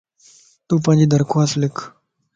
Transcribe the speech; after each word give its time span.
تون 0.67 0.77
پانجي 0.83 1.05
درخواست 1.13 1.53
لک 1.61 1.75